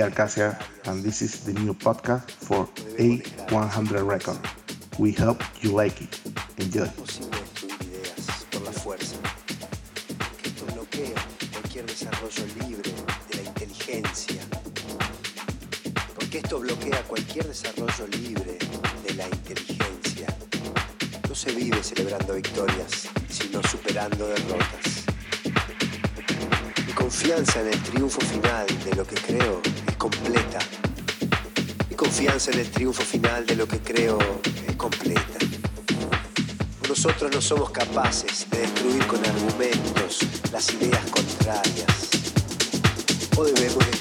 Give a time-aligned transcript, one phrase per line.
[0.00, 2.64] Are Cassia, and this is the new podcast for
[2.96, 4.38] A100 Record.
[4.98, 6.18] We hope you like it.
[6.56, 6.88] Enjoy.
[11.86, 12.90] desarrollo libre
[13.30, 14.42] de la inteligencia.
[16.14, 18.58] Porque esto bloquea cualquier desarrollo libre
[19.06, 20.28] de la inteligencia.
[21.28, 25.04] No se vive celebrando victorias, sino superando derrotas.
[26.86, 29.60] Mi confianza en el triunfo final de lo que creo
[30.00, 30.58] completa.
[31.90, 34.18] Mi confianza en el triunfo final de lo que creo
[34.66, 35.38] es completa.
[36.88, 42.08] Nosotros no somos capaces de destruir con argumentos las ideas contrarias.
[43.36, 43.99] O debemos dejar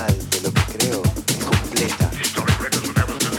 [0.00, 1.02] final de lo que creo
[1.44, 2.10] completa.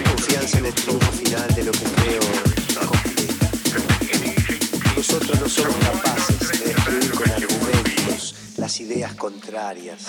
[0.10, 2.22] Confianza en el triunfo final de lo que creo
[2.88, 3.52] completa.
[4.96, 10.06] Nosotros no somos capaces de destruir con argumentos las ideas contrarias.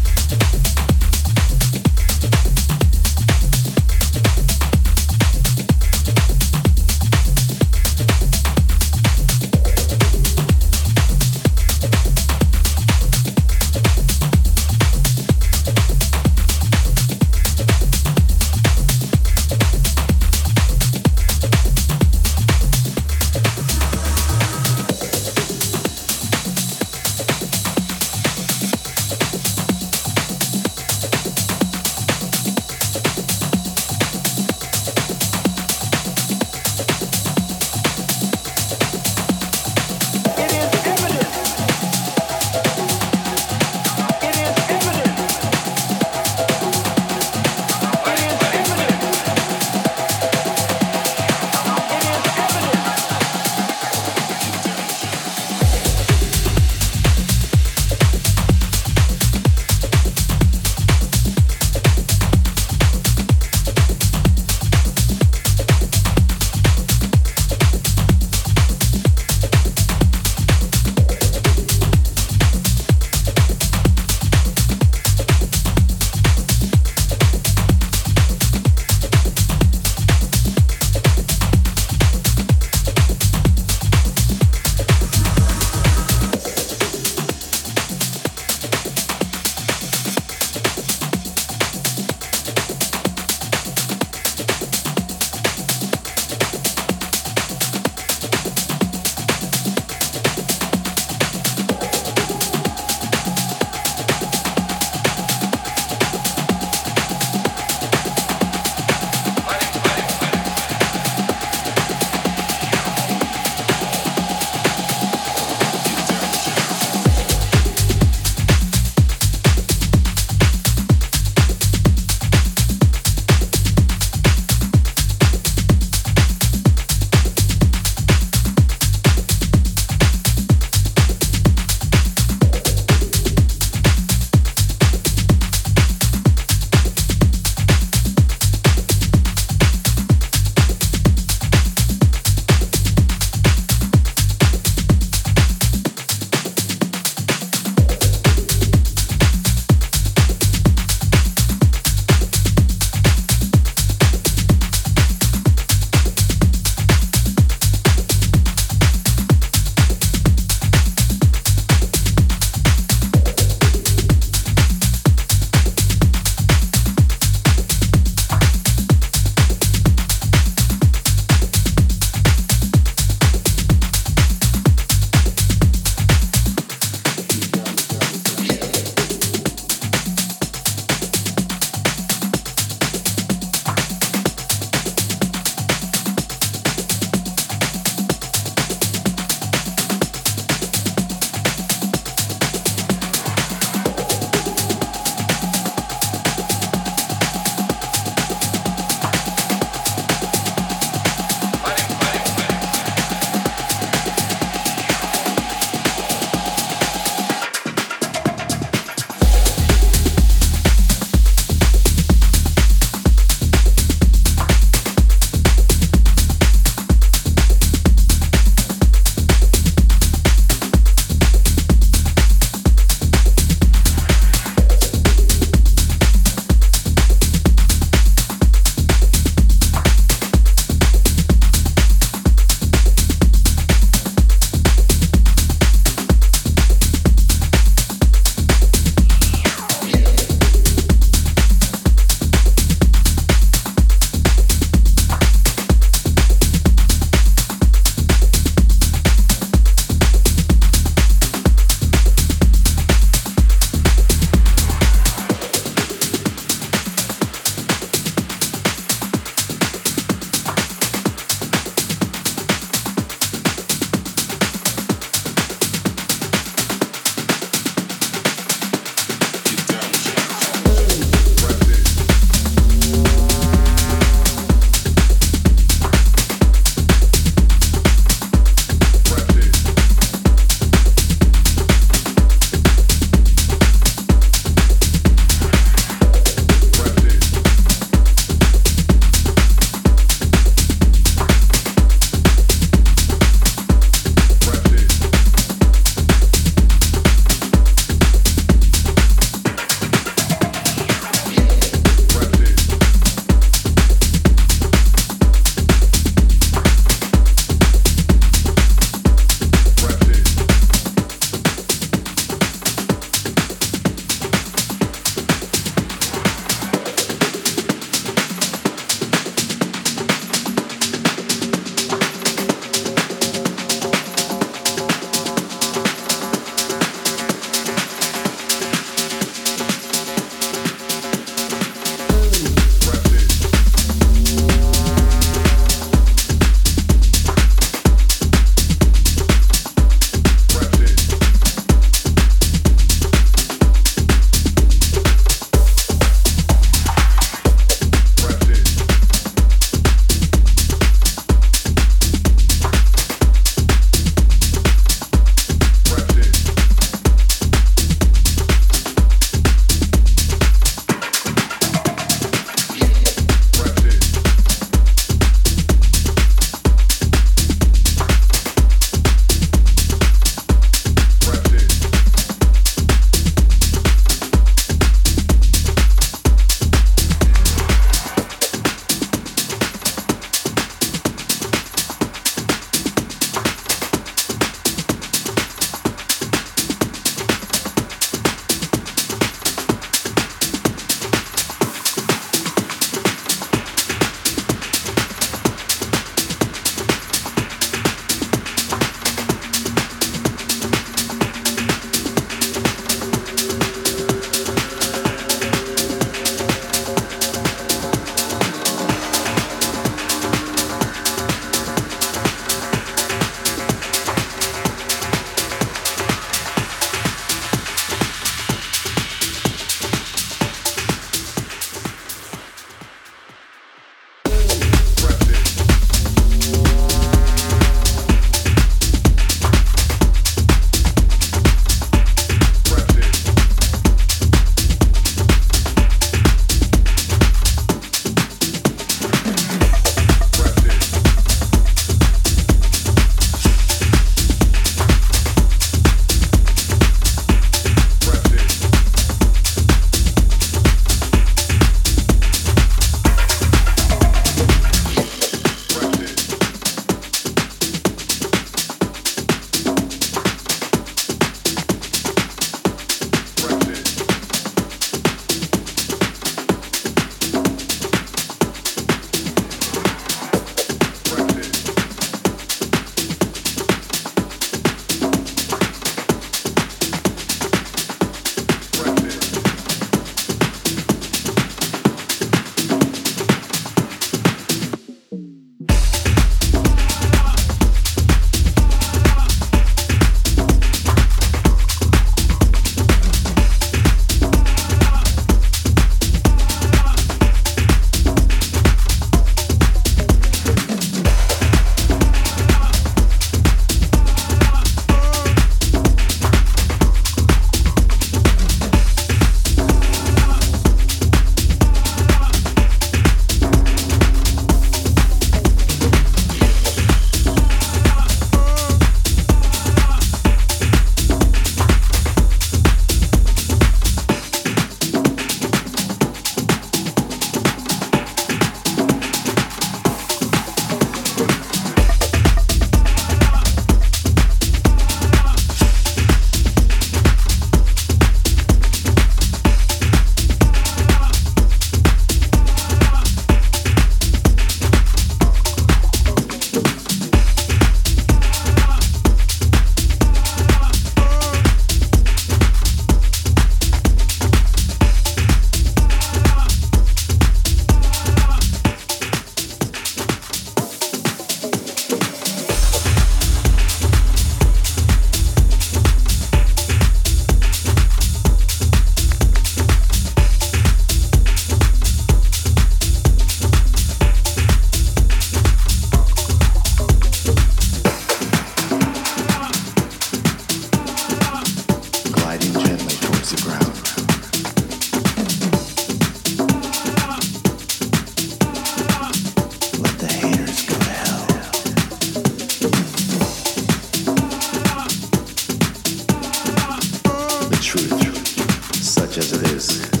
[599.11, 600.00] such as it is.